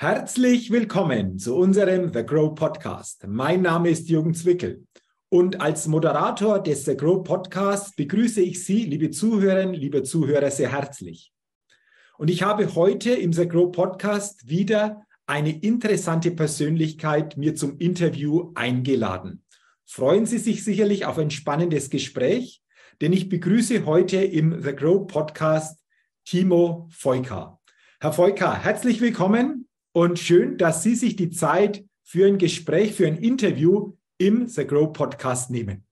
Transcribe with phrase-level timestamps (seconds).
[0.00, 3.26] Herzlich willkommen zu unserem The Grow Podcast.
[3.26, 4.86] Mein Name ist Jürgen Zwickel
[5.28, 10.70] und als Moderator des The Grow Podcasts begrüße ich Sie, liebe Zuhörerinnen, liebe Zuhörer, sehr
[10.70, 11.32] herzlich.
[12.16, 18.52] Und ich habe heute im The Grow Podcast wieder eine interessante Persönlichkeit mir zum Interview
[18.54, 19.42] eingeladen.
[19.84, 22.62] Freuen Sie sich sicherlich auf ein spannendes Gespräch,
[23.00, 25.82] denn ich begrüße heute im The Grow Podcast
[26.24, 27.58] Timo Feuka.
[27.98, 29.67] Herr Feuka, herzlich willkommen
[29.98, 34.64] und schön, dass Sie sich die Zeit für ein Gespräch, für ein Interview im The
[34.64, 35.84] Grow Podcast nehmen.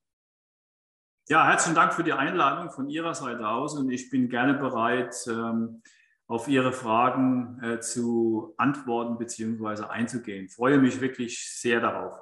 [1.29, 5.17] Ja, herzlichen Dank für die Einladung von Ihrer Seite aus und ich bin gerne bereit,
[5.27, 5.83] ähm,
[6.29, 9.87] auf Ihre Fragen äh, zu antworten bzw.
[9.87, 10.45] einzugehen.
[10.47, 12.15] Ich freue mich wirklich sehr darauf.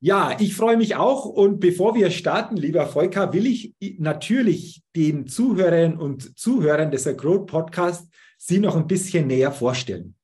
[0.00, 1.24] Ja, ich freue mich auch.
[1.24, 7.46] Und bevor wir starten, lieber Volker, will ich natürlich den Zuhörerinnen und Zuhörern des Growth
[7.46, 10.16] Podcast Sie noch ein bisschen näher vorstellen.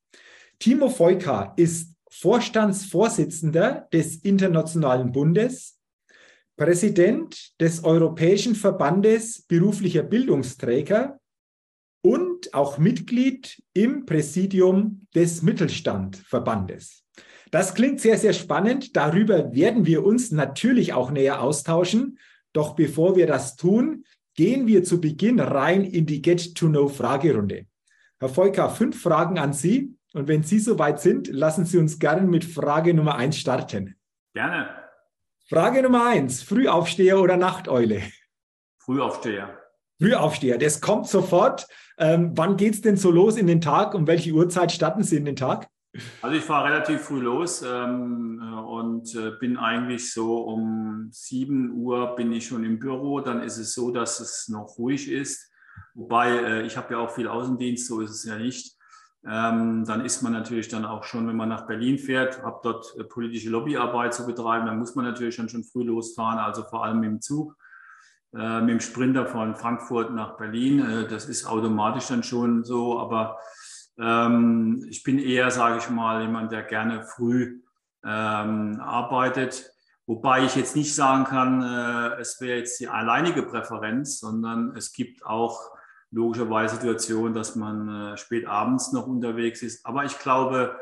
[0.59, 5.79] Timo Feuka ist Vorstandsvorsitzender des Internationalen Bundes,
[6.57, 11.21] Präsident des Europäischen Verbandes beruflicher Bildungsträger
[12.03, 17.05] und auch Mitglied im Präsidium des Mittelstandverbandes.
[17.51, 18.97] Das klingt sehr, sehr spannend.
[18.97, 22.19] Darüber werden wir uns natürlich auch näher austauschen.
[22.53, 24.05] Doch bevor wir das tun,
[24.35, 27.67] gehen wir zu Beginn rein in die Get-to-Know-Fragerunde.
[28.19, 29.96] Herr Feuka, fünf Fragen an Sie.
[30.17, 33.97] Und wenn Sie soweit sind, lassen Sie uns gerne mit Frage Nummer eins starten.
[34.33, 34.71] Gerne.
[35.47, 38.01] Frage Nummer eins: Frühaufsteher oder Nachteule?
[38.79, 39.59] Frühaufsteher.
[40.01, 41.67] Frühaufsteher, das kommt sofort.
[41.99, 43.93] Ähm, wann geht es denn so los in den Tag?
[43.93, 45.69] Um welche Uhrzeit starten Sie in den Tag?
[46.23, 51.73] Also ich fahre relativ früh los ähm, äh, und äh, bin eigentlich so um 7
[51.73, 53.21] Uhr bin ich schon im Büro.
[53.21, 55.53] Dann ist es so, dass es noch ruhig ist.
[55.95, 58.76] Wobei äh, ich habe ja auch viel Außendienst, so ist es ja nicht.
[59.25, 62.95] Ähm, dann ist man natürlich dann auch schon, wenn man nach Berlin fährt, habe dort
[62.99, 66.85] äh, politische Lobbyarbeit zu betreiben, dann muss man natürlich dann schon früh losfahren, also vor
[66.85, 67.57] allem dem Zug,
[68.35, 70.79] äh, mit dem Sprinter von Frankfurt nach Berlin.
[70.81, 73.39] Äh, das ist automatisch dann schon so, aber
[73.99, 77.63] ähm, ich bin eher, sage ich mal, jemand, der gerne früh
[78.05, 79.71] ähm, arbeitet.
[80.07, 84.93] Wobei ich jetzt nicht sagen kann, äh, es wäre jetzt die alleinige Präferenz, sondern es
[84.93, 85.76] gibt auch
[86.11, 89.85] logischerweise Situation, dass man äh, spät abends noch unterwegs ist.
[89.85, 90.77] Aber ich glaube,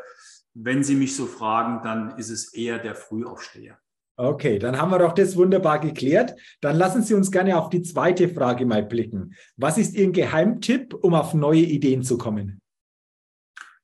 [0.54, 3.78] wenn Sie mich so fragen, dann ist es eher der Frühaufsteher.
[4.16, 6.38] Okay, dann haben wir doch das wunderbar geklärt.
[6.60, 9.34] Dann lassen Sie uns gerne auf die zweite Frage mal blicken.
[9.56, 12.60] Was ist Ihr Geheimtipp, um auf neue Ideen zu kommen?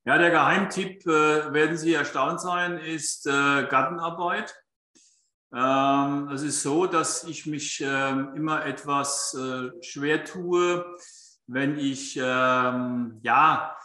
[0.04, 4.54] Ja, der Geheimtipp, äh, werden Sie erstaunt sein, ist äh, Gartenarbeit.
[5.52, 10.84] Ähm, es ist so, dass ich mich äh, immer etwas äh, schwer tue,
[11.52, 13.76] wenn ich ähm, ja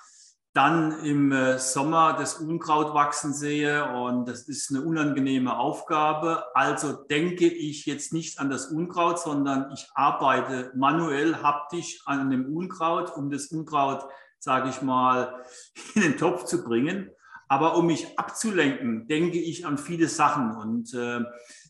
[0.53, 6.45] dann im äh, Sommer das Unkraut wachsen sehe und das ist eine unangenehme Aufgabe.
[6.53, 12.55] Also denke ich jetzt nicht an das Unkraut, sondern ich arbeite manuell, haptisch an dem
[12.55, 14.05] Unkraut, um das Unkraut,
[14.39, 15.43] sage ich mal,
[15.95, 17.09] in den Topf zu bringen.
[17.49, 21.19] Aber um mich abzulenken, denke ich an viele Sachen und äh,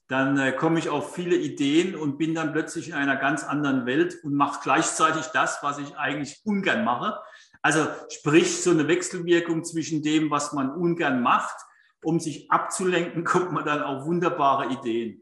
[0.08, 3.86] dann äh, komme ich auf viele Ideen und bin dann plötzlich in einer ganz anderen
[3.86, 7.18] Welt und mache gleichzeitig das, was ich eigentlich ungern mache.
[7.62, 11.56] Also sprich so eine Wechselwirkung zwischen dem, was man ungern macht,
[12.04, 15.22] um sich abzulenken, kommt man dann auf wunderbare Ideen.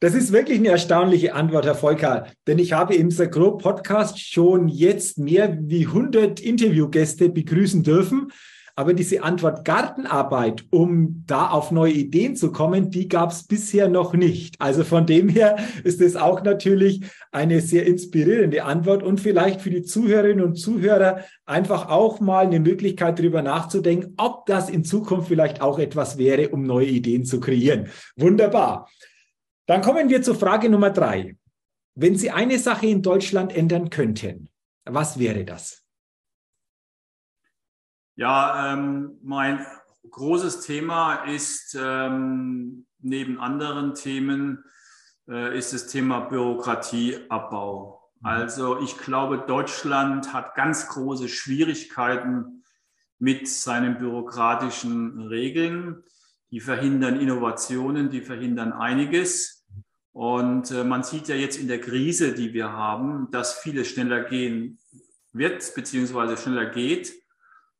[0.00, 4.68] Das ist wirklich eine erstaunliche Antwort, Herr Volker, denn ich habe im Sagro Podcast schon
[4.68, 8.32] jetzt mehr wie 100 Interviewgäste begrüßen dürfen
[8.78, 13.88] aber diese Antwort Gartenarbeit, um da auf neue Ideen zu kommen, die gab es bisher
[13.88, 14.54] noch nicht.
[14.60, 17.00] Also von dem her ist es auch natürlich
[17.32, 22.60] eine sehr inspirierende Antwort und vielleicht für die Zuhörerinnen und Zuhörer einfach auch mal eine
[22.60, 27.40] Möglichkeit darüber nachzudenken, ob das in Zukunft vielleicht auch etwas wäre, um neue Ideen zu
[27.40, 27.88] kreieren.
[28.14, 28.88] Wunderbar.
[29.66, 31.34] Dann kommen wir zur Frage Nummer drei.
[31.96, 34.50] Wenn Sie eine Sache in Deutschland ändern könnten,
[34.84, 35.82] was wäre das?
[38.18, 39.64] Ja, ähm, mein
[40.10, 44.64] großes Thema ist ähm, neben anderen Themen
[45.28, 48.10] äh, ist das Thema Bürokratieabbau.
[48.18, 48.26] Mhm.
[48.26, 52.64] Also ich glaube, Deutschland hat ganz große Schwierigkeiten
[53.20, 56.02] mit seinen bürokratischen Regeln.
[56.50, 59.64] Die verhindern Innovationen, die verhindern einiges.
[60.10, 64.24] Und äh, man sieht ja jetzt in der Krise, die wir haben, dass vieles schneller
[64.24, 64.80] gehen
[65.32, 67.12] wird, beziehungsweise schneller geht.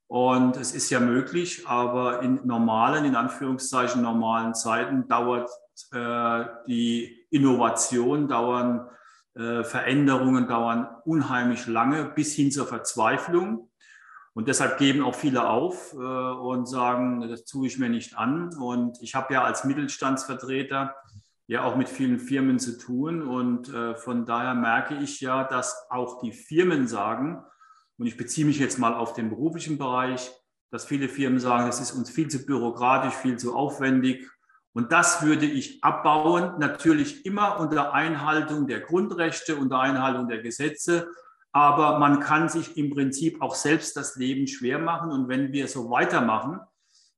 [0.09, 5.51] Und es ist ja möglich, aber in normalen, in Anführungszeichen normalen Zeiten dauert
[5.93, 8.89] äh, die Innovation, dauern
[9.35, 13.69] äh, Veränderungen, dauern unheimlich lange bis hin zur Verzweiflung.
[14.33, 18.57] Und deshalb geben auch viele auf äh, und sagen, das tue ich mir nicht an.
[18.57, 20.95] Und ich habe ja als Mittelstandsvertreter
[21.49, 23.21] ja auch mit vielen Firmen zu tun.
[23.21, 27.45] Und äh, von daher merke ich ja, dass auch die Firmen sagen,
[27.99, 30.31] und ich beziehe mich jetzt mal auf den beruflichen Bereich,
[30.71, 34.29] dass viele Firmen sagen, das ist uns viel zu bürokratisch, viel zu aufwendig.
[34.73, 41.09] Und das würde ich abbauen, natürlich immer unter Einhaltung der Grundrechte, unter Einhaltung der Gesetze
[41.53, 45.11] aber man kann sich im Prinzip auch selbst das Leben schwer machen.
[45.11, 46.61] Und wenn wir so weitermachen,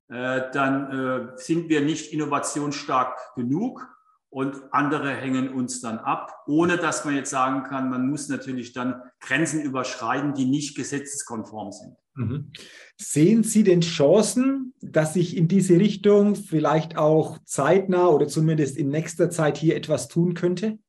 [0.07, 3.87] äh, dann äh, sind wir nicht innovationsstark genug
[4.31, 8.71] und andere hängen uns dann ab, ohne dass man jetzt sagen kann, man muss natürlich
[8.71, 11.97] dann Grenzen überschreiten, die nicht gesetzeskonform sind.
[12.15, 12.51] Mhm.
[12.97, 18.87] Sehen Sie denn Chancen, dass sich in diese Richtung vielleicht auch zeitnah oder zumindest in
[18.87, 20.79] nächster Zeit hier etwas tun könnte?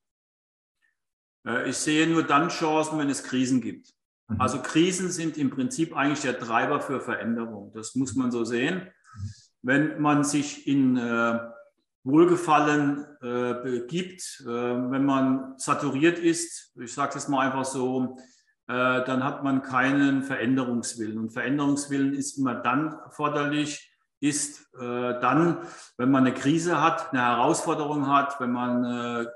[1.44, 3.92] Äh, ich sehe nur dann Chancen, wenn es Krisen gibt.
[4.28, 4.40] Mhm.
[4.40, 7.72] Also Krisen sind im Prinzip eigentlich der Treiber für Veränderung.
[7.74, 8.86] Das muss man so sehen.
[9.62, 11.38] Wenn man sich in äh,
[12.04, 18.16] Wohlgefallen äh, begibt, äh, wenn man saturiert ist, ich sage es mal einfach so,
[18.68, 21.18] äh, dann hat man keinen Veränderungswillen.
[21.18, 25.58] Und Veränderungswillen ist immer dann erforderlich, ist äh, dann,
[25.96, 29.26] wenn man eine Krise hat, eine Herausforderung hat, wenn man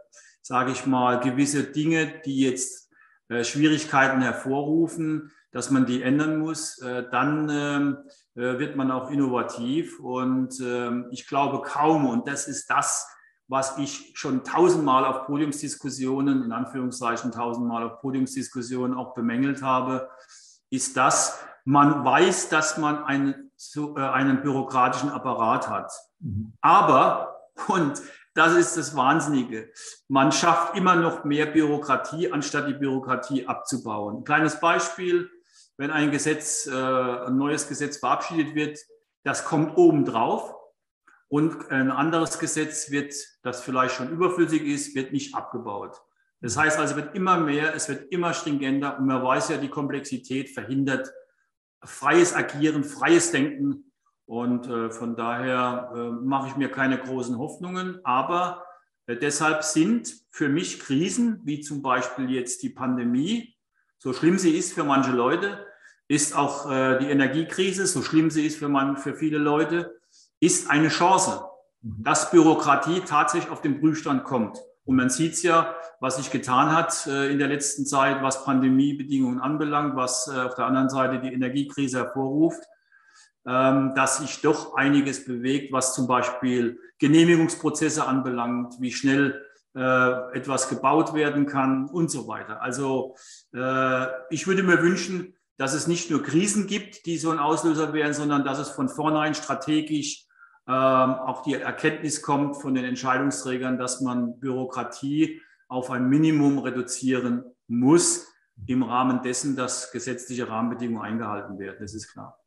[0.47, 2.89] sage ich mal, gewisse Dinge, die jetzt
[3.29, 7.97] äh, Schwierigkeiten hervorrufen, dass man die ändern muss, äh, dann ähm,
[8.35, 9.99] äh, wird man auch innovativ.
[10.01, 13.09] Und ähm, ich glaube kaum, und das ist das,
[13.49, 20.11] was ich schon tausendmal auf Podiumsdiskussionen, in Anführungszeichen tausendmal auf Podiumsdiskussionen auch bemängelt habe,
[20.69, 25.91] ist das, man weiß, dass man einen, äh, einen bürokratischen Apparat hat.
[26.21, 26.53] Mhm.
[26.61, 27.35] Aber,
[27.69, 28.03] und
[28.35, 29.71] das ist das Wahnsinnige.
[30.09, 34.19] Man schafft immer noch mehr Bürokratie, anstatt die Bürokratie abzubauen.
[34.19, 35.31] Ein kleines Beispiel,
[35.77, 38.79] wenn ein Gesetz, äh, ein neues Gesetz verabschiedet wird,
[39.25, 40.55] das kommt obendrauf
[41.29, 46.01] und ein anderes Gesetz wird, das vielleicht schon überflüssig ist, wird nicht abgebaut.
[46.41, 49.57] Das heißt also, es wird immer mehr, es wird immer stringenter und man weiß ja,
[49.57, 51.13] die Komplexität verhindert
[51.83, 53.93] freies Agieren, freies Denken
[54.27, 58.01] und äh, von daher äh, mache ich mir keine großen Hoffnungen.
[58.05, 58.65] Aber
[59.07, 63.56] äh, deshalb sind für mich Krisen, wie zum Beispiel jetzt die Pandemie,
[63.99, 65.67] so schlimm sie ist für manche Leute,
[66.09, 69.99] ist auch äh, die Energiekrise, so schlimm sie ist für, man, für viele Leute,
[70.41, 71.43] ist eine Chance,
[71.83, 72.03] mhm.
[72.03, 74.59] dass Bürokratie tatsächlich auf den Prüfstand kommt.
[74.85, 78.45] Und man sieht es ja, was sich getan hat äh, in der letzten Zeit, was
[78.45, 82.63] Pandemiebedingungen anbelangt, was äh, auf der anderen Seite die Energiekrise hervorruft.
[83.49, 89.41] Ähm, dass sich doch einiges bewegt, was zum Beispiel Genehmigungsprozesse anbelangt, wie schnell
[89.77, 92.63] äh, etwas gebaut werden kann und so weiter.
[92.63, 93.17] Also
[93.55, 97.93] äh, ich würde mir wünschen, dass es nicht nur Krisen gibt, die so ein Auslöser
[97.93, 100.27] wären, sondern dass es von vornherein strategisch
[100.69, 107.45] ähm, auch die Erkenntnis kommt von den Entscheidungsträgern, dass man Bürokratie auf ein Minimum reduzieren
[107.69, 108.27] muss,
[108.67, 111.77] im Rahmen dessen, dass gesetzliche Rahmenbedingungen eingehalten werden.
[111.81, 112.39] Das ist klar.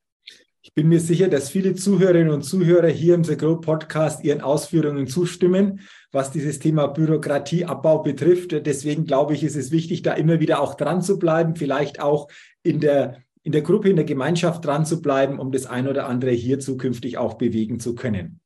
[0.61, 4.41] Ich bin mir sicher, dass viele Zuhörerinnen und Zuhörer hier im The Grow Podcast Ihren
[4.41, 5.79] Ausführungen zustimmen,
[6.11, 8.51] was dieses Thema Bürokratieabbau betrifft.
[8.65, 12.27] Deswegen glaube ich, ist es wichtig, da immer wieder auch dran zu bleiben, vielleicht auch
[12.61, 16.07] in der, in der Gruppe, in der Gemeinschaft dran zu bleiben, um das ein oder
[16.07, 18.41] andere hier zukünftig auch bewegen zu können.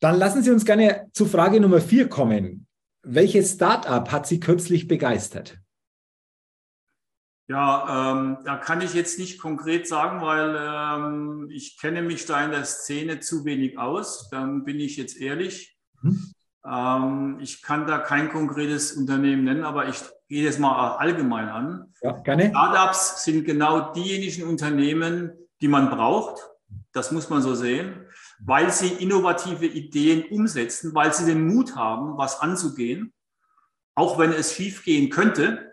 [0.00, 2.66] Dann lassen Sie uns gerne zu Frage Nummer vier kommen.
[3.02, 5.59] Welches Startup hat Sie kürzlich begeistert?
[7.50, 12.44] Ja, ähm, da kann ich jetzt nicht konkret sagen, weil ähm, ich kenne mich da
[12.44, 14.28] in der Szene zu wenig aus.
[14.30, 15.76] Dann bin ich jetzt ehrlich.
[16.00, 16.32] Mhm.
[16.64, 21.92] Ähm, ich kann da kein konkretes Unternehmen nennen, aber ich gehe das mal allgemein an.
[22.02, 22.50] Ja, gerne.
[22.50, 26.48] Startups sind genau diejenigen Unternehmen, die man braucht.
[26.92, 28.06] Das muss man so sehen,
[28.38, 33.12] weil sie innovative Ideen umsetzen, weil sie den Mut haben, was anzugehen,
[33.96, 35.69] auch wenn es schiefgehen könnte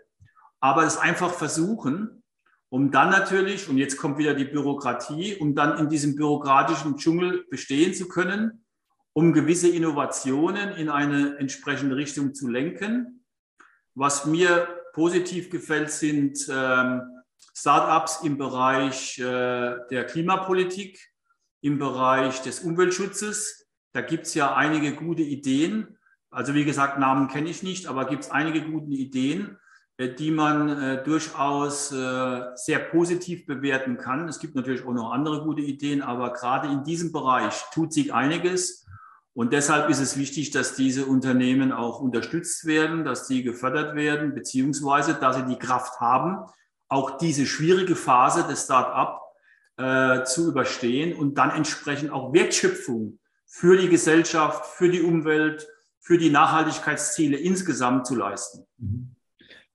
[0.60, 2.22] aber es einfach versuchen,
[2.70, 7.46] um dann natürlich, und jetzt kommt wieder die Bürokratie, um dann in diesem bürokratischen Dschungel
[7.50, 8.64] bestehen zu können,
[9.14, 13.24] um gewisse Innovationen in eine entsprechende Richtung zu lenken.
[13.94, 17.02] Was mir positiv gefällt, sind ähm,
[17.54, 21.00] Startups im Bereich äh, der Klimapolitik,
[21.62, 23.66] im Bereich des Umweltschutzes.
[23.92, 25.98] Da gibt es ja einige gute Ideen.
[26.30, 29.58] Also wie gesagt, Namen kenne ich nicht, aber gibt es einige gute Ideen.
[29.98, 34.28] Äh, die man äh, durchaus äh, sehr positiv bewerten kann.
[34.28, 38.14] Es gibt natürlich auch noch andere gute Ideen, aber gerade in diesem Bereich tut sich
[38.14, 38.86] einiges.
[39.34, 44.34] Und deshalb ist es wichtig, dass diese Unternehmen auch unterstützt werden, dass sie gefördert werden,
[44.34, 46.48] beziehungsweise dass sie die Kraft haben,
[46.88, 49.20] auch diese schwierige Phase des Start-up
[49.76, 55.68] äh, zu überstehen und dann entsprechend auch Wertschöpfung für die Gesellschaft, für die Umwelt,
[56.00, 58.64] für die Nachhaltigkeitsziele insgesamt zu leisten.
[58.78, 59.17] Mhm.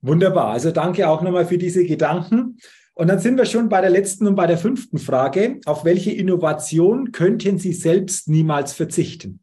[0.03, 0.49] Wunderbar.
[0.49, 2.57] Also danke auch nochmal für diese Gedanken.
[2.93, 5.61] Und dann sind wir schon bei der letzten und bei der fünften Frage.
[5.65, 9.39] Auf welche Innovation könnten Sie selbst niemals verzichten?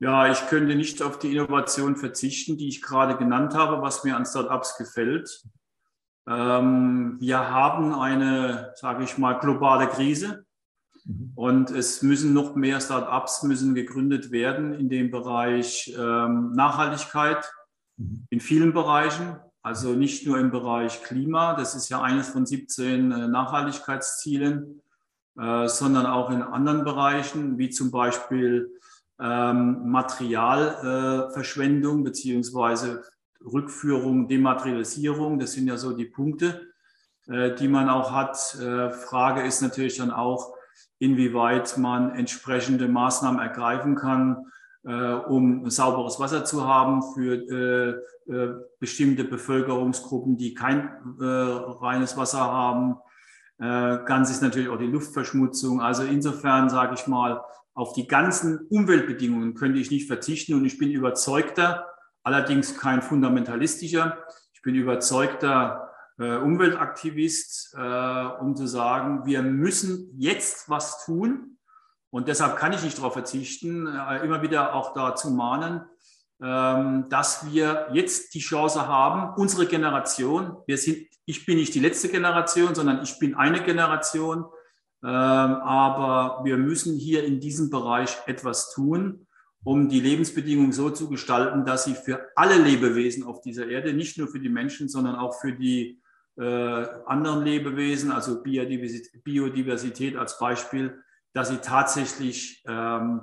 [0.00, 4.16] Ja, ich könnte nicht auf die Innovation verzichten, die ich gerade genannt habe, was mir
[4.16, 5.44] an Startups gefällt.
[6.28, 10.44] Ähm, wir haben eine, sage ich mal, globale Krise
[11.04, 11.32] mhm.
[11.36, 17.48] und es müssen noch mehr Startups müssen gegründet werden in dem Bereich ähm, Nachhaltigkeit.
[18.30, 19.36] In vielen Bereichen.
[19.62, 24.80] Also nicht nur im Bereich Klima, das ist ja eines von 17 äh, Nachhaltigkeitszielen,
[25.38, 28.70] äh, sondern auch in anderen Bereichen, wie zum Beispiel
[29.20, 33.02] ähm, Materialverschwendung äh, beziehungsweise
[33.44, 35.40] Rückführung, Dematerialisierung.
[35.40, 36.68] Das sind ja so die Punkte,
[37.26, 38.36] äh, die man auch hat.
[38.36, 40.54] Frage ist natürlich dann auch,
[41.00, 44.46] inwieweit man entsprechende Maßnahmen ergreifen kann,
[44.84, 52.40] äh, um sauberes Wasser zu haben für äh, äh, bestimmte Bevölkerungsgruppen, die kein reines Wasser
[52.40, 52.96] haben.
[53.58, 55.80] ganz ist natürlich auch die Luftverschmutzung.
[55.80, 57.42] Also insofern sage ich mal,
[57.74, 61.86] auf die ganzen Umweltbedingungen könnte ich nicht verzichten und ich bin überzeugter,
[62.22, 64.18] allerdings kein fundamentalistischer,
[64.52, 71.57] ich bin überzeugter äh, Umweltaktivist, äh, um zu sagen, wir müssen jetzt was tun
[72.10, 75.82] und deshalb kann ich nicht darauf verzichten, äh, immer wieder auch dazu mahnen,
[76.40, 81.80] ähm, dass wir jetzt die Chance haben, unsere Generation, wir sind, ich bin nicht die
[81.80, 84.44] letzte Generation, sondern ich bin eine Generation,
[85.02, 89.26] ähm, aber wir müssen hier in diesem Bereich etwas tun,
[89.64, 94.16] um die Lebensbedingungen so zu gestalten, dass sie für alle Lebewesen auf dieser Erde, nicht
[94.16, 96.00] nur für die Menschen, sondern auch für die
[96.36, 101.02] äh, anderen Lebewesen, also Biodiversität, Biodiversität, als Beispiel,
[101.38, 103.20] dass sie tatsächlich ähm,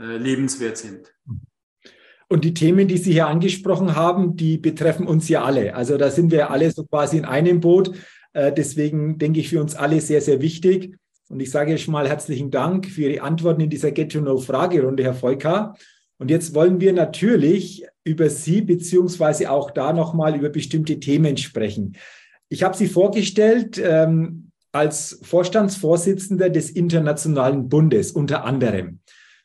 [0.00, 1.12] äh, lebenswert sind.
[2.28, 5.74] Und die Themen, die Sie hier angesprochen haben, die betreffen uns ja alle.
[5.74, 7.96] Also da sind wir alle so quasi in einem Boot.
[8.32, 10.94] Äh, deswegen denke ich für uns alle sehr, sehr wichtig.
[11.30, 15.74] Und ich sage schon mal herzlichen Dank für Ihre Antworten in dieser Get-to-Know-Fragerunde, Herr Volker.
[16.18, 21.96] Und jetzt wollen wir natürlich über Sie beziehungsweise auch da nochmal über bestimmte Themen sprechen.
[22.50, 24.47] Ich habe Sie vorgestellt ähm,
[24.78, 29.00] als Vorstandsvorsitzender des Internationalen Bundes unter anderem.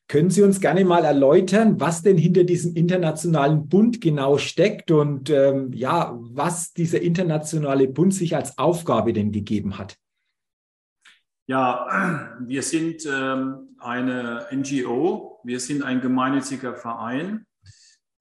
[0.07, 5.31] Können Sie uns gerne mal erläutern, was denn hinter diesem internationalen Bund genau steckt und
[5.31, 9.97] ähm, ja, was dieser internationale Bund sich als Aufgabe denn gegeben hat?
[11.47, 17.45] Ja, wir sind ähm, eine NGO, wir sind ein gemeinnütziger Verein.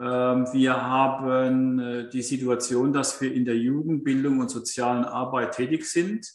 [0.00, 5.85] Ähm, wir haben äh, die Situation, dass wir in der Jugendbildung und sozialen Arbeit tätig
[5.85, 6.26] sind.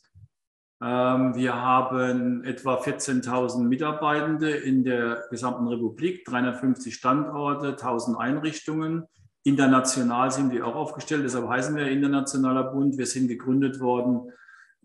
[0.82, 9.06] Ähm, wir haben etwa 14.000 Mitarbeitende in der gesamten Republik, 350 Standorte, 1000 Einrichtungen.
[9.44, 12.98] International sind wir auch aufgestellt, deshalb heißen wir Internationaler Bund.
[12.98, 14.32] Wir sind gegründet worden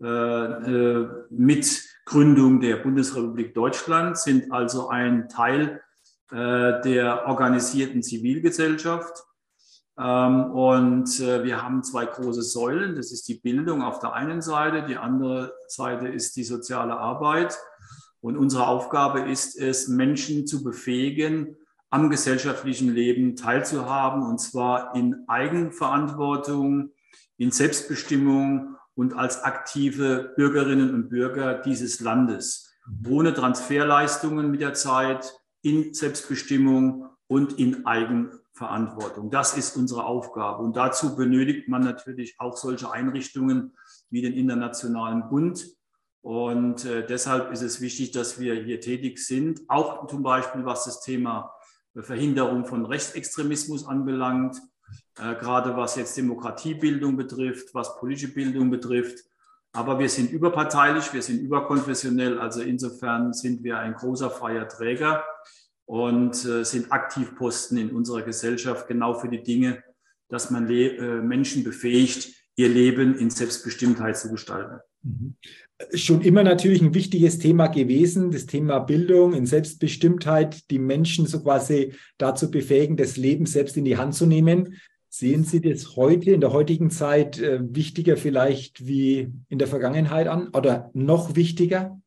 [0.01, 5.81] äh, äh, mit Gründung der Bundesrepublik Deutschland, sind also ein Teil
[6.31, 9.23] äh, der organisierten Zivilgesellschaft.
[9.97, 12.95] Ähm, und wir haben zwei große Säulen.
[12.95, 17.57] Das ist die Bildung auf der einen Seite, die andere Seite ist die soziale Arbeit.
[18.21, 21.57] Und unsere Aufgabe ist es, Menschen zu befähigen,
[21.89, 26.91] am gesellschaftlichen Leben teilzuhaben, und zwar in Eigenverantwortung,
[27.37, 32.73] in Selbstbestimmung und als aktive Bürgerinnen und Bürger dieses Landes.
[33.07, 38.42] Ohne Transferleistungen mit der Zeit, in Selbstbestimmung und in Eigenverantwortung.
[39.31, 40.63] Das ist unsere Aufgabe.
[40.63, 43.75] Und dazu benötigt man natürlich auch solche Einrichtungen
[44.09, 45.65] wie den Internationalen Bund.
[46.21, 50.85] Und äh, deshalb ist es wichtig, dass wir hier tätig sind, auch zum Beispiel was
[50.85, 51.53] das Thema
[51.95, 54.57] Verhinderung von Rechtsextremismus anbelangt,
[55.17, 59.25] äh, gerade was jetzt Demokratiebildung betrifft, was politische Bildung betrifft.
[59.73, 65.23] Aber wir sind überparteilich, wir sind überkonfessionell, also insofern sind wir ein großer freier Träger
[65.85, 69.83] und äh, sind Aktivposten in unserer Gesellschaft genau für die Dinge,
[70.29, 74.79] dass man äh, Menschen befähigt, ihr Leben in Selbstbestimmtheit zu gestalten.
[75.03, 75.35] Mhm.
[75.95, 81.41] Schon immer natürlich ein wichtiges Thema gewesen, das Thema Bildung in Selbstbestimmtheit, die Menschen so
[81.41, 84.77] quasi dazu befähigen, das Leben selbst in die Hand zu nehmen.
[85.09, 90.27] Sehen Sie das heute, in der heutigen Zeit, äh, wichtiger vielleicht wie in der Vergangenheit
[90.27, 92.01] an oder noch wichtiger?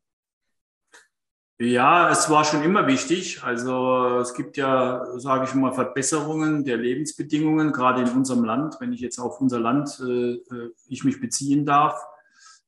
[1.59, 3.43] Ja, es war schon immer wichtig.
[3.43, 8.75] Also es gibt ja, sage ich mal, Verbesserungen der Lebensbedingungen, gerade in unserem Land.
[8.79, 11.99] Wenn ich jetzt auf unser Land äh, äh ich mich beziehen darf,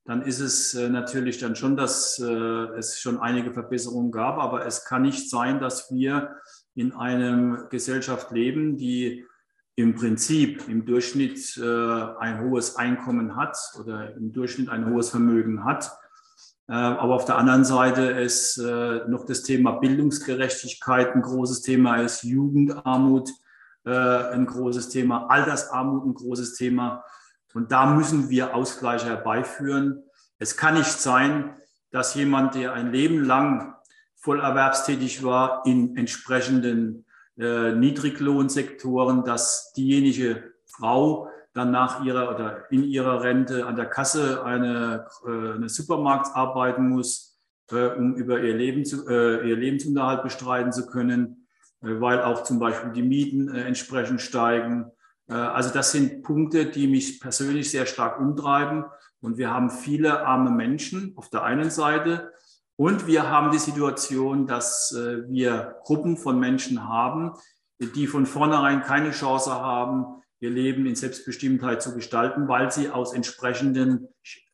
[0.05, 4.39] dann ist es äh, natürlich dann schon, dass äh, es schon einige Verbesserungen gab.
[4.39, 6.35] Aber es kann nicht sein, dass wir
[6.73, 9.23] in einer Gesellschaft leben, die
[9.75, 15.63] im Prinzip im Durchschnitt äh, ein hohes Einkommen hat oder im Durchschnitt ein hohes Vermögen
[15.63, 15.91] hat
[16.73, 22.23] aber auf der anderen Seite ist äh, noch das Thema Bildungsgerechtigkeit ein großes Thema ist,
[22.23, 23.31] Jugendarmut
[23.85, 27.03] äh, ein großes Thema, Altersarmut ein großes Thema.
[27.55, 30.03] Und da müssen wir Ausgleiche herbeiführen.
[30.37, 31.55] Es kann nicht sein,
[31.89, 33.73] dass jemand, der ein Leben lang
[34.15, 43.21] voll erwerbstätig war in entsprechenden Niedriglohnsektoren, dass diejenige Frau, dann nach ihrer oder in ihrer
[43.21, 47.37] Rente an der Kasse eine, äh, eine Supermarkt arbeiten muss,
[47.71, 51.47] äh, um über ihr, Leben zu, äh, ihr Lebensunterhalt bestreiten zu können,
[51.81, 54.91] weil auch zum Beispiel die Mieten entsprechend steigen.
[55.27, 58.83] Also das sind Punkte, die mich persönlich sehr stark umtreiben.
[59.21, 62.33] Und wir haben viele arme Menschen auf der einen Seite.
[62.75, 67.31] Und wir haben die Situation, dass wir Gruppen von Menschen haben,
[67.79, 73.13] die von vornherein keine Chance haben, ihr Leben in Selbstbestimmtheit zu gestalten, weil sie aus
[73.13, 74.07] entsprechenden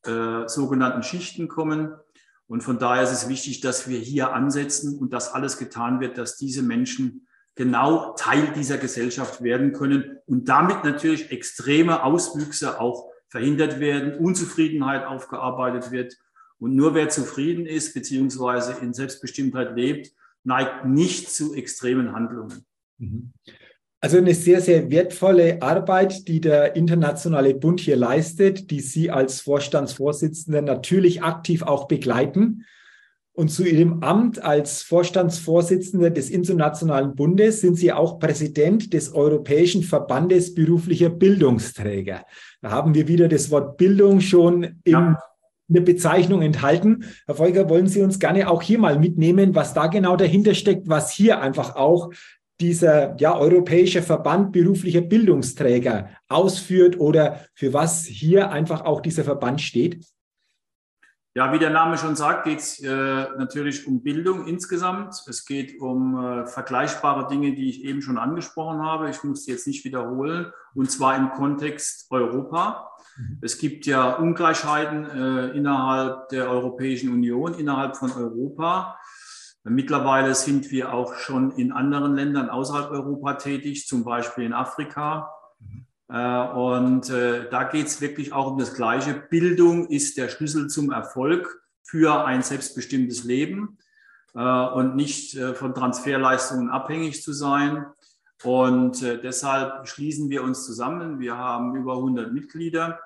[0.04, 1.94] äh, sogenannten Schichten kommen.
[2.48, 6.18] Und von daher ist es wichtig, dass wir hier ansetzen und dass alles getan wird,
[6.18, 13.10] dass diese Menschen genau Teil dieser Gesellschaft werden können und damit natürlich extreme Auswüchse auch
[13.30, 16.16] verhindert werden, Unzufriedenheit aufgearbeitet wird.
[16.60, 20.12] Und nur wer zufrieden ist beziehungsweise in Selbstbestimmtheit lebt,
[20.44, 22.66] neigt nicht zu extremen Handlungen.
[22.98, 23.34] Mhm.
[24.02, 29.42] Also eine sehr, sehr wertvolle Arbeit, die der Internationale Bund hier leistet, die Sie als
[29.42, 32.66] Vorstandsvorsitzender natürlich aktiv auch begleiten.
[33.36, 39.84] Und zu Ihrem Amt als Vorstandsvorsitzender des Internationalen Bundes sind Sie auch Präsident des Europäischen
[39.84, 42.24] Verbandes beruflicher Bildungsträger.
[42.62, 45.20] Da haben wir wieder das Wort Bildung schon in ja.
[45.68, 47.04] der Bezeichnung enthalten.
[47.26, 50.88] Herr Volker, wollen Sie uns gerne auch hier mal mitnehmen, was da genau dahinter steckt,
[50.88, 52.12] was hier einfach auch
[52.60, 59.62] dieser ja, Europäische Verband beruflicher Bildungsträger ausführt oder für was hier einfach auch dieser Verband
[59.62, 60.06] steht?
[61.38, 65.22] Ja, wie der Name schon sagt, geht es äh, natürlich um Bildung insgesamt.
[65.28, 69.10] Es geht um äh, vergleichbare Dinge, die ich eben schon angesprochen habe.
[69.10, 70.54] Ich muss die jetzt nicht wiederholen.
[70.76, 72.90] Und zwar im Kontext Europa.
[73.18, 73.40] Mhm.
[73.42, 78.98] Es gibt ja Ungleichheiten äh, innerhalb der Europäischen Union, innerhalb von Europa.
[79.68, 85.34] Mittlerweile sind wir auch schon in anderen Ländern außerhalb Europa tätig, zum Beispiel in Afrika.
[86.08, 89.16] Äh, und äh, da geht es wirklich auch um das Gleiche.
[89.16, 93.80] Bildung ist der Schlüssel zum Erfolg für ein selbstbestimmtes Leben
[94.36, 97.88] äh, und nicht von Transferleistungen abhängig zu sein.
[98.44, 101.20] Und deshalb schließen wir uns zusammen.
[101.20, 103.00] Wir haben über 100 Mitglieder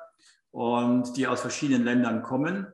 [0.51, 2.67] und die aus verschiedenen Ländern kommen.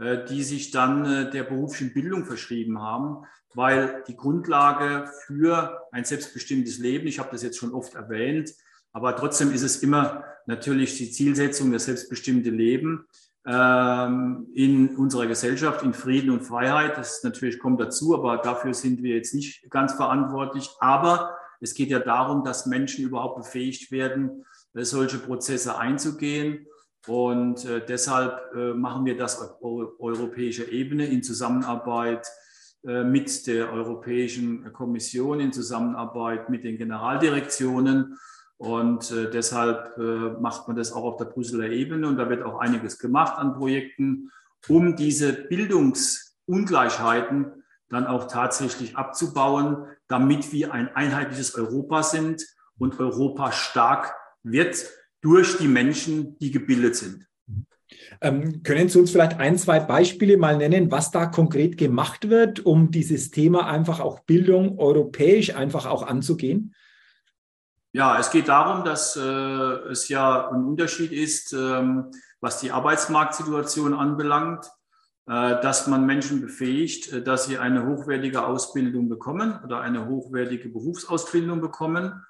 [0.00, 6.04] Äh, die sich dann äh, der beruflichen Bildung verschrieben haben, weil die Grundlage für ein
[6.04, 8.50] selbstbestimmtes Leben, ich habe das jetzt schon oft erwähnt,
[8.92, 13.04] aber trotzdem ist es immer natürlich die Zielsetzung, das selbstbestimmte Leben
[13.46, 16.96] ähm, in unserer Gesellschaft, in Frieden und Freiheit.
[16.96, 20.70] Das natürlich kommt dazu, aber dafür sind wir jetzt nicht ganz verantwortlich.
[20.80, 26.66] Aber es geht ja darum, dass Menschen überhaupt befähigt werden, äh, solche Prozesse einzugehen
[27.06, 32.26] und äh, deshalb äh, machen wir das auf europäischer Ebene in Zusammenarbeit
[32.86, 38.18] äh, mit der Europäischen Kommission, in Zusammenarbeit mit den Generaldirektionen.
[38.58, 42.06] Und äh, deshalb äh, macht man das auch auf der Brüsseler Ebene.
[42.06, 44.30] Und da wird auch einiges gemacht an Projekten,
[44.68, 52.44] um diese Bildungsungleichheiten dann auch tatsächlich abzubauen, damit wir ein einheitliches Europa sind
[52.78, 54.86] und Europa stark wird
[55.20, 57.26] durch die Menschen, die gebildet sind.
[58.20, 62.60] Ähm, können Sie uns vielleicht ein, zwei Beispiele mal nennen, was da konkret gemacht wird,
[62.60, 66.74] um dieses Thema einfach auch Bildung europäisch einfach auch anzugehen?
[67.92, 73.94] Ja, es geht darum, dass äh, es ja ein Unterschied ist, ähm, was die Arbeitsmarktsituation
[73.94, 74.66] anbelangt,
[75.26, 80.68] äh, dass man Menschen befähigt, äh, dass sie eine hochwertige Ausbildung bekommen oder eine hochwertige
[80.68, 82.24] Berufsausbildung bekommen.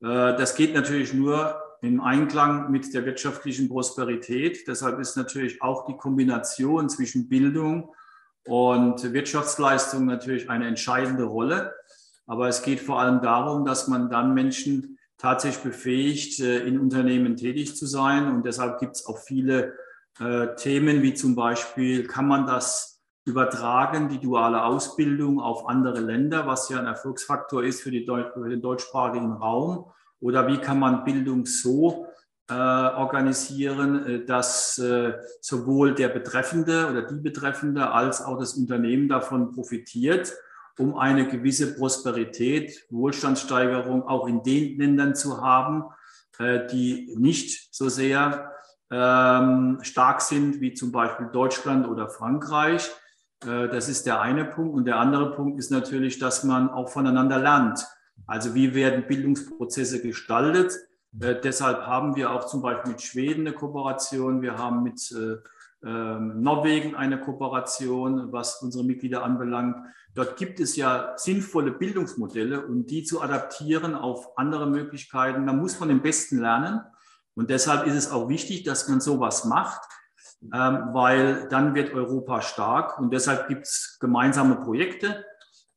[0.00, 4.66] Äh, das geht natürlich nur im Einklang mit der wirtschaftlichen Prosperität.
[4.68, 7.92] Deshalb ist natürlich auch die Kombination zwischen Bildung
[8.46, 11.74] und Wirtschaftsleistung natürlich eine entscheidende Rolle.
[12.26, 17.36] Aber es geht vor allem darum, dass man dann Menschen tatsächlich befähigt, äh, in Unternehmen
[17.36, 18.32] tätig zu sein.
[18.32, 19.74] Und deshalb gibt es auch viele
[20.20, 26.46] äh, Themen, wie zum Beispiel, kann man das übertragen die duale Ausbildung auf andere Länder,
[26.46, 29.86] was ja ein Erfolgsfaktor ist für, Deut für den deutschsprachigen Raum?
[30.22, 32.06] Oder wie kann man Bildung so
[32.48, 39.08] äh, organisieren, äh, dass äh, sowohl der Betreffende oder die Betreffende als auch das Unternehmen
[39.08, 40.32] davon profitiert,
[40.78, 45.84] um eine gewisse Prosperität, Wohlstandssteigerung auch in den Ländern zu haben,
[46.38, 48.52] äh, die nicht so sehr
[48.90, 52.90] ähm, stark sind wie zum Beispiel Deutschland oder Frankreich.
[53.44, 54.74] Äh, das ist der eine Punkt.
[54.74, 57.86] Und der andere Punkt ist natürlich, dass man auch voneinander lernt.
[58.26, 60.78] Also wie werden Bildungsprozesse gestaltet?
[61.20, 64.42] Äh, deshalb haben wir auch zum Beispiel mit Schweden eine Kooperation.
[64.42, 65.36] Wir haben mit äh,
[65.84, 69.76] ähm, Norwegen eine Kooperation, was unsere Mitglieder anbelangt.
[70.14, 75.46] Dort gibt es ja sinnvolle Bildungsmodelle und die zu adaptieren auf andere Möglichkeiten.
[75.46, 76.80] Da muss man den Besten lernen.
[77.34, 79.80] Und deshalb ist es auch wichtig, dass man sowas macht,
[80.54, 82.98] ähm, weil dann wird Europa stark.
[82.98, 85.24] Und deshalb gibt es gemeinsame Projekte.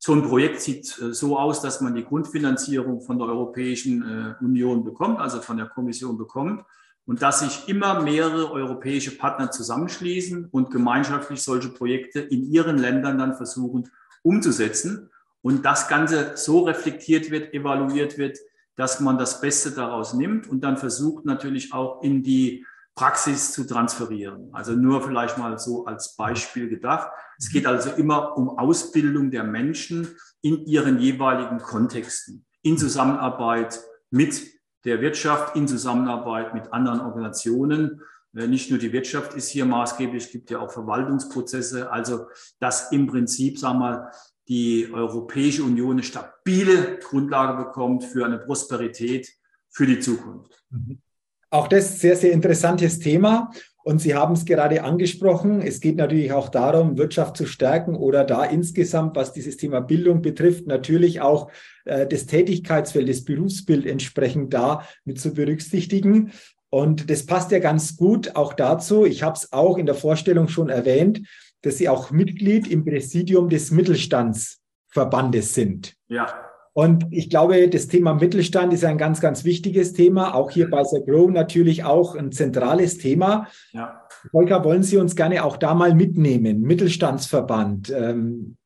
[0.05, 4.43] So ein Projekt sieht äh, so aus, dass man die Grundfinanzierung von der Europäischen äh,
[4.43, 6.63] Union bekommt, also von der Kommission bekommt
[7.07, 13.17] und dass sich immer mehrere europäische Partner zusammenschließen und gemeinschaftlich solche Projekte in ihren Ländern
[13.17, 13.89] dann versuchen
[14.21, 15.09] umzusetzen.
[15.41, 18.37] Und das Ganze so reflektiert wird, evaluiert wird,
[18.75, 22.63] dass man das Beste daraus nimmt und dann versucht natürlich auch in die
[22.95, 24.49] Praxis zu transferieren.
[24.53, 27.09] Also nur vielleicht mal so als Beispiel gedacht.
[27.37, 33.81] Es geht also immer um Ausbildung der Menschen in ihren jeweiligen Kontexten, in Zusammenarbeit
[34.11, 34.41] mit
[34.85, 38.01] der Wirtschaft in Zusammenarbeit mit anderen Organisationen.
[38.33, 41.91] Äh, nicht nur die Wirtschaft ist hier maßgeblich, es gibt ja auch Verwaltungsprozesse.
[41.91, 42.27] Also,
[42.59, 44.11] dass im Prinzip, sagen wir mal,
[44.47, 49.27] die Europäische Union eine stabile Grundlage bekommt für eine Prosperität
[49.69, 50.63] für die Zukunft.
[50.69, 51.01] Mhm.
[51.49, 53.51] Auch das sehr, sehr interessantes Thema.
[53.83, 55.61] Und Sie haben es gerade angesprochen.
[55.61, 60.23] Es geht natürlich auch darum, Wirtschaft zu stärken oder da insgesamt, was dieses Thema Bildung
[60.23, 61.51] betrifft, natürlich auch
[61.85, 66.31] äh, das Tätigkeitsfeld, das Berufsbild entsprechend da mit zu berücksichtigen.
[66.71, 69.05] Und das passt ja ganz gut auch dazu.
[69.05, 71.21] Ich habe es auch in der Vorstellung schon erwähnt,
[71.61, 75.93] dass Sie auch Mitglied im Präsidium des Mittelstandsverbandes sind.
[76.07, 76.54] Ja.
[76.77, 80.35] Und ich glaube, das Thema Mittelstand ist ein ganz, ganz wichtiges Thema.
[80.35, 83.47] Auch hier bei Grow natürlich auch ein zentrales Thema.
[83.71, 84.01] Ja.
[84.29, 86.59] Volker, wollen Sie uns gerne auch da mal mitnehmen?
[86.63, 87.93] Mittelstandsverband.
[87.95, 88.57] Ähm,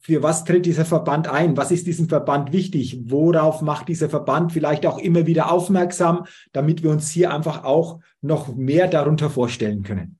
[0.00, 1.56] für was tritt dieser Verband ein?
[1.56, 3.02] Was ist diesem Verband wichtig?
[3.04, 8.00] Worauf macht dieser Verband vielleicht auch immer wieder aufmerksam, damit wir uns hier einfach auch
[8.20, 10.17] noch mehr darunter vorstellen können?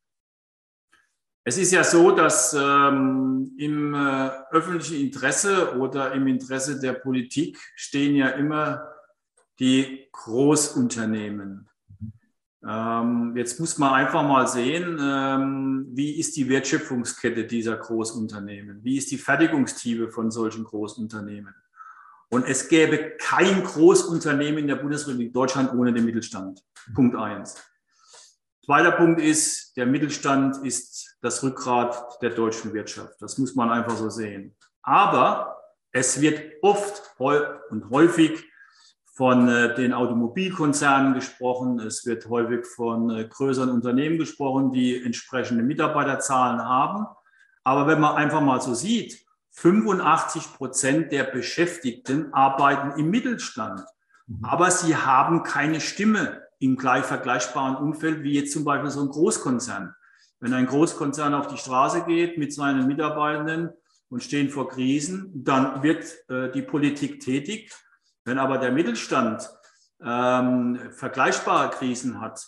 [1.49, 7.59] Es ist ja so, dass ähm, im äh, öffentlichen Interesse oder im Interesse der Politik
[7.75, 8.87] stehen ja immer
[9.59, 11.67] die Großunternehmen.
[12.63, 18.85] Ähm, jetzt muss man einfach mal sehen, ähm, wie ist die Wertschöpfungskette dieser Großunternehmen?
[18.85, 21.55] Wie ist die Fertigungstiefe von solchen Großunternehmen?
[22.29, 26.63] Und es gäbe kein Großunternehmen in der Bundesrepublik Deutschland ohne den Mittelstand.
[26.95, 27.57] Punkt eins.
[28.67, 33.21] Zweiter Punkt ist, der Mittelstand ist das Rückgrat der deutschen Wirtschaft.
[33.21, 34.57] Das muss man einfach so sehen.
[34.83, 35.57] Aber
[35.93, 38.45] es wird oft und häufig
[39.19, 41.81] von äh, den Automobilkonzernen gesprochen.
[41.81, 47.05] Es wird häufig von äh, größeren Unternehmen gesprochen, die entsprechende Mitarbeiterzahlen haben.
[47.65, 53.83] Aber wenn man einfach mal so sieht, 85 Prozent der Beschäftigten arbeiten im Mittelstand.
[54.29, 54.45] Mhm.
[54.45, 59.09] Aber sie haben keine Stimme im gleich vergleichbaren Umfeld wie jetzt zum Beispiel so ein
[59.09, 59.95] Großkonzern.
[60.41, 63.71] Wenn ein Großkonzern auf die Straße geht mit seinen Mitarbeitenden
[64.09, 67.73] und stehen vor Krisen, dann wird äh, die Politik tätig.
[68.25, 69.51] Wenn aber der Mittelstand
[70.01, 72.47] ähm, vergleichbare Krisen hat,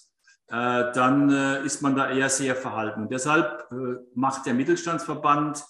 [0.49, 3.09] äh, dann äh, ist man da eher sehr verhalten.
[3.09, 5.65] Deshalb äh, macht der Mittelstandsverband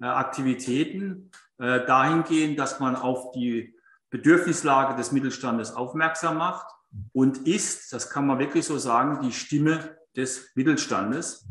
[0.00, 3.76] äh, Aktivitäten äh, dahingehend, dass man auf die
[4.10, 6.66] Bedürfnislage des Mittelstandes aufmerksam macht
[7.12, 11.48] und ist, das kann man wirklich so sagen, die Stimme des Mittelstandes,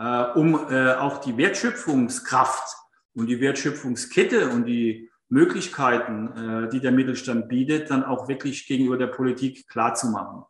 [0.00, 2.74] äh, um äh, auch die Wertschöpfungskraft
[3.14, 8.96] und die Wertschöpfungskette und die Möglichkeiten, äh, die der Mittelstand bietet, dann auch wirklich gegenüber
[8.96, 10.44] der Politik klar zu machen.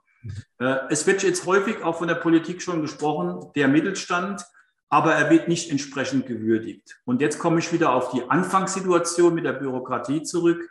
[0.58, 4.44] Äh, es wird jetzt häufig auch von der Politik schon gesprochen, der Mittelstand,
[4.88, 7.00] aber er wird nicht entsprechend gewürdigt.
[7.04, 10.70] Und jetzt komme ich wieder auf die Anfangssituation mit der Bürokratie zurück.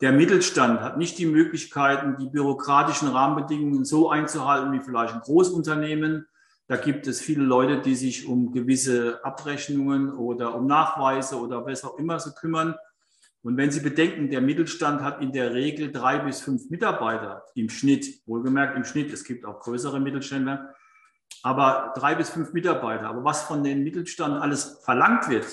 [0.00, 6.26] Der Mittelstand hat nicht die Möglichkeiten, die bürokratischen Rahmenbedingungen so einzuhalten wie vielleicht ein Großunternehmen.
[6.68, 11.84] Da gibt es viele Leute, die sich um gewisse Abrechnungen oder um Nachweise oder was
[11.84, 12.74] auch immer so kümmern.
[13.42, 17.70] Und wenn Sie bedenken, der Mittelstand hat in der Regel drei bis fünf Mitarbeiter im
[17.70, 20.74] Schnitt, wohlgemerkt im Schnitt, es gibt auch größere Mittelständler,
[21.44, 23.06] aber drei bis fünf Mitarbeiter.
[23.06, 25.46] Aber was von den Mittelstand alles verlangt wird,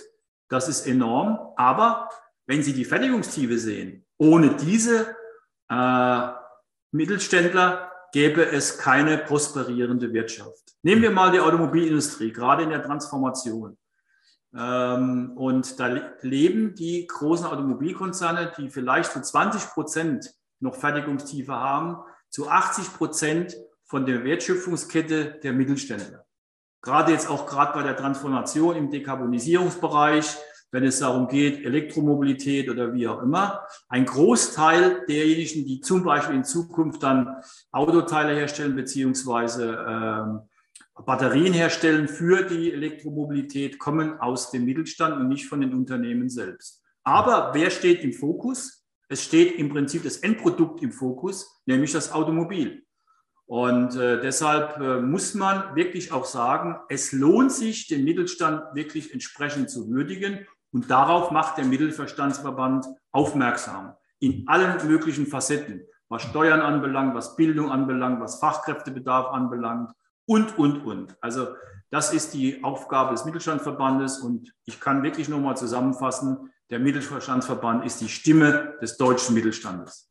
[0.50, 1.38] das ist enorm.
[1.56, 2.10] Aber
[2.48, 5.16] wenn Sie die Fertigungstiefe sehen, ohne diese
[5.70, 6.28] äh,
[6.92, 10.76] Mittelständler gäbe es keine prosperierende Wirtschaft.
[10.84, 13.78] Nehmen wir mal die Automobilindustrie, gerade in der Transformation.
[14.56, 21.98] Ähm, und da leben die großen Automobilkonzerne, die vielleicht zu 20 Prozent noch Fertigungstiefe haben,
[22.30, 26.26] zu 80 Prozent von der Wertschöpfungskette der Mittelständler.
[26.82, 30.38] Gerade jetzt auch gerade bei der Transformation im Dekarbonisierungsbereich,
[30.74, 33.62] wenn es darum geht, Elektromobilität oder wie auch immer.
[33.90, 37.36] Ein Großteil derjenigen, die zum Beispiel in Zukunft dann
[37.72, 40.40] Autoteile herstellen beziehungsweise ähm,
[41.06, 46.82] Batterien herstellen für die Elektromobilität, kommen aus dem Mittelstand und nicht von den Unternehmen selbst.
[47.04, 48.84] Aber wer steht im Fokus?
[49.10, 52.84] Es steht im Prinzip das Endprodukt im Fokus, nämlich das Automobil.
[53.46, 59.14] Und äh, deshalb äh, muss man wirklich auch sagen, es lohnt sich, den Mittelstand wirklich
[59.14, 66.62] entsprechend zu würdigen und darauf macht der Mittelverstandsverband aufmerksam in allen möglichen Facetten, was Steuern
[66.62, 69.92] anbelangt, was Bildung anbelangt, was Fachkräftebedarf anbelangt
[70.26, 71.16] und, und, und.
[71.22, 71.48] Also
[71.90, 78.02] das ist die Aufgabe des Mittelstandsverbandes und ich kann wirklich nochmal zusammenfassen, der Mittelstandsverband ist
[78.02, 80.10] die Stimme des deutschen Mittelstandes.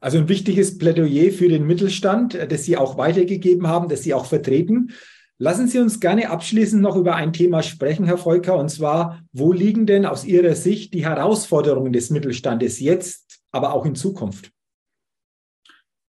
[0.00, 4.26] Also ein wichtiges Plädoyer für den Mittelstand, das Sie auch weitergegeben haben, das Sie auch
[4.26, 4.92] vertreten.
[5.38, 9.52] Lassen Sie uns gerne abschließend noch über ein Thema sprechen, Herr Volker, und zwar, wo
[9.52, 14.52] liegen denn aus Ihrer Sicht die Herausforderungen des Mittelstandes jetzt, aber auch in Zukunft?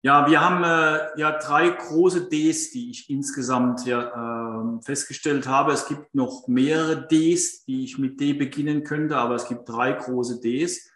[0.01, 5.73] Ja, wir haben äh, ja drei große Ds, die ich insgesamt ja, äh, festgestellt habe.
[5.73, 9.91] Es gibt noch mehrere Ds, die ich mit D beginnen könnte, aber es gibt drei
[9.91, 10.89] große Ds.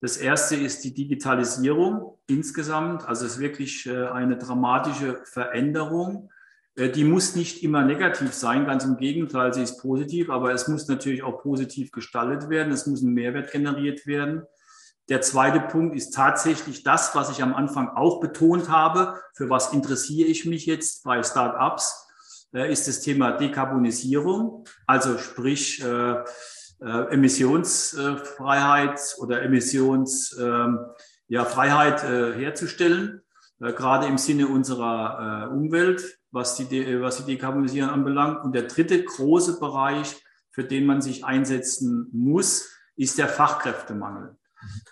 [0.00, 3.06] Das erste ist die Digitalisierung insgesamt.
[3.06, 6.31] Also es ist wirklich äh, eine dramatische Veränderung.
[6.74, 10.68] Äh, die muss nicht immer negativ sein, ganz im Gegenteil, sie ist positiv, aber es
[10.68, 14.42] muss natürlich auch positiv gestaltet werden, es muss ein Mehrwert generiert werden.
[15.08, 19.72] Der zweite Punkt ist tatsächlich das, was ich am Anfang auch betont habe, für was
[19.72, 22.06] interessiere ich mich jetzt bei Startups,
[22.54, 26.24] äh, ist das Thema Dekarbonisierung, also sprich äh, äh,
[27.10, 30.96] Emissionsfreiheit oder Emissionsfreiheit
[31.28, 33.22] ja, Freiheit, herzustellen,
[33.58, 38.42] gerade im Sinne unserer Umwelt was die, was die Dekarbonisieren anbelangt.
[38.42, 40.16] Und der dritte große Bereich,
[40.50, 44.36] für den man sich einsetzen muss, ist der Fachkräftemangel.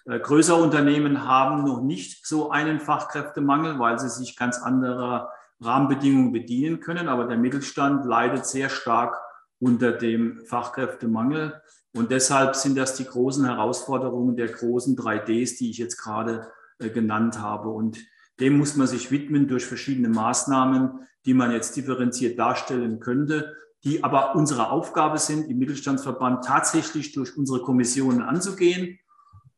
[0.05, 6.33] Äh, größere Unternehmen haben noch nicht so einen Fachkräftemangel, weil sie sich ganz anderer Rahmenbedingungen
[6.33, 7.09] bedienen können.
[7.09, 9.19] Aber der Mittelstand leidet sehr stark
[9.59, 11.61] unter dem Fachkräftemangel.
[11.95, 16.91] Und deshalb sind das die großen Herausforderungen der großen 3Ds, die ich jetzt gerade äh,
[16.91, 17.69] genannt habe.
[17.69, 17.99] Und
[18.41, 23.55] dem muss man sich widmen durch verschiedene Maßnahmen, die man jetzt differenziert darstellen könnte,
[23.85, 28.99] die aber unsere Aufgabe sind, im Mittelstandsverband tatsächlich durch unsere Kommissionen anzugehen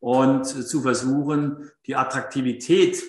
[0.01, 3.03] und zu versuchen, die Attraktivität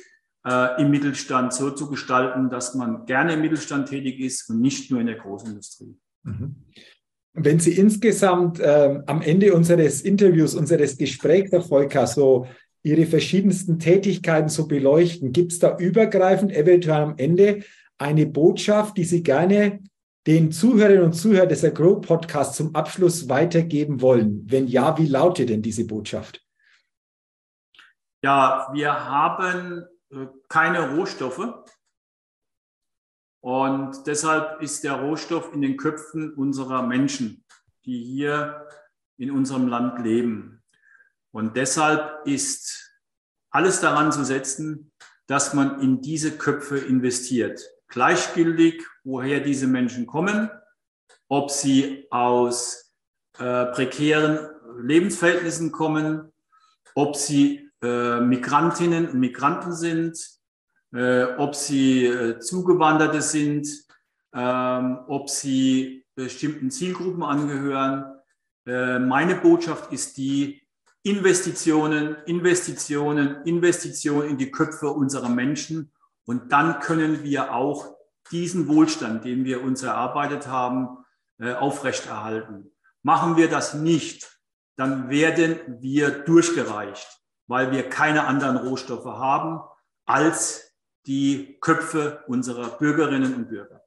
[0.45, 4.91] äh, im Mittelstand so zu gestalten, dass man gerne im Mittelstand tätig ist und nicht
[4.91, 5.95] nur in der Großindustrie.
[6.23, 6.55] Mhm.
[7.33, 12.47] Wenn Sie insgesamt äh, am Ende unseres Interviews, unseres Gesprächs, Herr Volker, so
[12.83, 17.63] Ihre verschiedensten Tätigkeiten so beleuchten, gibt es da übergreifend eventuell am Ende
[17.97, 19.83] eine Botschaft, die Sie gerne
[20.25, 24.43] den Zuhörerinnen und Zuhörern des Agro Podcasts zum Abschluss weitergeben wollen?
[24.49, 26.41] Wenn ja, wie lautet denn diese Botschaft?
[28.21, 31.65] Ja, wir haben äh, keine Rohstoffe.
[33.41, 37.43] Und deshalb ist der Rohstoff in den Köpfen unserer Menschen,
[37.83, 38.65] die hier
[39.17, 40.63] in unserem Land leben.
[41.31, 42.95] Und deshalb ist
[43.49, 44.93] alles daran zu setzen,
[45.27, 50.49] dass man in diese Köpfe investiert gleichgültig, woher diese Menschen kommen,
[51.29, 52.93] ob sie aus
[53.37, 54.39] äh, prekären
[54.81, 56.31] Lebensverhältnissen kommen,
[56.95, 60.19] ob sie äh, Migrantinnen und Migranten sind,
[60.93, 63.67] äh, ob sie äh, Zugewanderte sind,
[64.33, 68.05] ähm, ob sie bestimmten Zielgruppen angehören.
[68.65, 70.63] Äh, meine Botschaft ist die,
[71.05, 75.91] Investitionen, Investitionen, Investitionen in die Köpfe unserer Menschen
[76.25, 77.95] und dann können wir auch
[78.31, 81.05] diesen Wohlstand, den wir uns erarbeitet haben,
[81.39, 82.71] äh, aufrechterhalten.
[83.01, 84.39] Machen wir das nicht,
[84.75, 89.61] dann werden wir durchgereicht, weil wir keine anderen Rohstoffe haben
[90.05, 90.73] als
[91.05, 93.83] die Köpfe unserer Bürgerinnen und Bürger.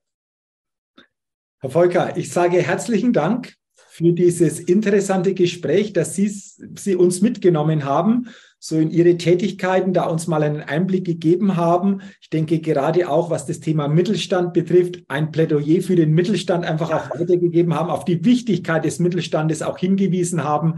[1.60, 3.56] Herr Volker, ich sage herzlichen Dank
[3.96, 8.28] für dieses interessante Gespräch, dass Sie, Sie uns mitgenommen haben,
[8.58, 12.02] so in Ihre Tätigkeiten, da uns mal einen Einblick gegeben haben.
[12.20, 16.92] Ich denke gerade auch, was das Thema Mittelstand betrifft, ein Plädoyer für den Mittelstand einfach
[16.92, 20.74] auch weitergegeben haben, auf die Wichtigkeit des Mittelstandes auch hingewiesen haben.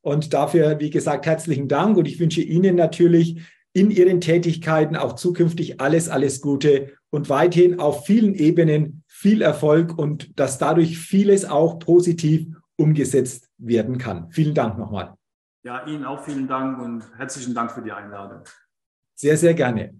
[0.00, 1.96] Und dafür, wie gesagt, herzlichen Dank.
[1.96, 3.40] Und ich wünsche Ihnen natürlich
[3.72, 9.98] in Ihren Tätigkeiten auch zukünftig alles, alles Gute und weiterhin auf vielen Ebenen viel Erfolg
[9.98, 12.46] und dass dadurch vieles auch positiv
[12.80, 14.30] umgesetzt werden kann.
[14.30, 15.14] Vielen Dank nochmal.
[15.62, 18.40] Ja, Ihnen auch vielen Dank und herzlichen Dank für die Einladung.
[19.14, 19.94] Sehr, sehr gerne.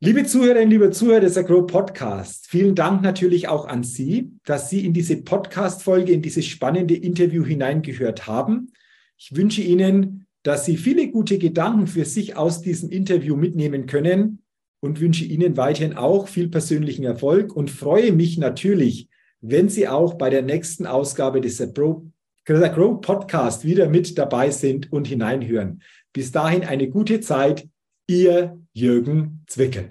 [0.00, 4.84] Liebe Zuhörerinnen, liebe Zuhörer des Agro Podcast, vielen Dank natürlich auch an Sie, dass Sie
[4.84, 8.72] in diese Podcast-Folge, in dieses spannende Interview hineingehört haben.
[9.16, 14.42] Ich wünsche Ihnen, dass Sie viele gute Gedanken für sich aus diesem Interview mitnehmen können
[14.80, 19.08] und wünsche Ihnen weiterhin auch viel persönlichen Erfolg und freue mich natürlich,
[19.46, 22.02] wenn Sie auch bei der nächsten Ausgabe des Grow,
[22.46, 25.82] Grow Podcast wieder mit dabei sind und hineinhören.
[26.14, 27.68] Bis dahin eine gute Zeit.
[28.06, 29.90] Ihr Jürgen Zwickel.